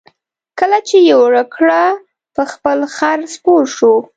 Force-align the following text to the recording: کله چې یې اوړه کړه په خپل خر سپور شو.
کله 0.59 0.79
چې 0.87 0.97
یې 1.07 1.13
اوړه 1.19 1.43
کړه 1.55 1.83
په 2.35 2.43
خپل 2.51 2.79
خر 2.95 3.19
سپور 3.33 3.63
شو. 3.75 3.93